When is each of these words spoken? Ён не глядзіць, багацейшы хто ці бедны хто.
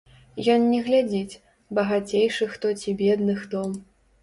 Ён 0.53 0.63
не 0.71 0.79
глядзіць, 0.87 1.39
багацейшы 1.79 2.49
хто 2.57 2.73
ці 2.81 2.97
бедны 3.05 3.39
хто. 3.45 3.65